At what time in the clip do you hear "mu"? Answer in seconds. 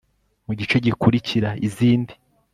0.45-0.53